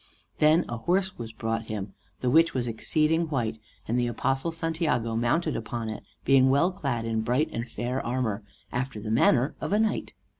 [0.39, 5.15] Then a horse was brought him the which was exceeding white, and the apostle Santiago
[5.15, 8.41] mounted upon it, being well clad in bright and fair armor,
[8.71, 10.15] after the manner of a knight.